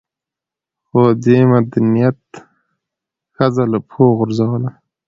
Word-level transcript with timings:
خو 0.87 1.01
دې 1.23 1.39
مدنيت 1.51 2.19
ښځه 3.35 3.63
له 3.71 3.79
پښو 3.85 4.03
وغورځوله 4.09 4.71